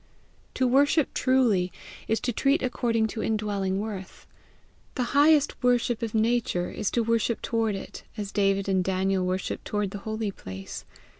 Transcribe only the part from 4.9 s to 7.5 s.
The highest worship of Nature is to worship